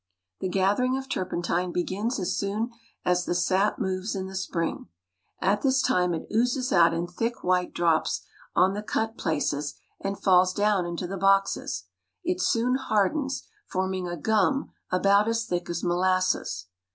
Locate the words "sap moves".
3.35-4.15